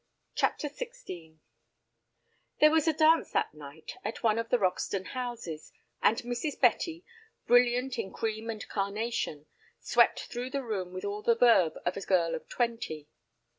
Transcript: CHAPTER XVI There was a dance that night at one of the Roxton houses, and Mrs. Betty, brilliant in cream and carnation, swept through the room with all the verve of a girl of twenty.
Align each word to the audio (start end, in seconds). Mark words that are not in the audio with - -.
CHAPTER 0.33 0.67
XVI 0.67 1.37
There 2.59 2.71
was 2.71 2.87
a 2.87 2.91
dance 2.93 3.29
that 3.33 3.53
night 3.53 3.93
at 4.03 4.23
one 4.23 4.39
of 4.39 4.49
the 4.49 4.57
Roxton 4.57 5.05
houses, 5.05 5.71
and 6.01 6.17
Mrs. 6.23 6.59
Betty, 6.59 7.05
brilliant 7.45 7.99
in 7.99 8.11
cream 8.11 8.49
and 8.49 8.67
carnation, 8.67 9.45
swept 9.79 10.21
through 10.23 10.49
the 10.49 10.63
room 10.63 10.91
with 10.91 11.05
all 11.05 11.21
the 11.21 11.35
verve 11.35 11.77
of 11.85 11.95
a 11.97 12.01
girl 12.01 12.33
of 12.33 12.49
twenty. 12.49 13.09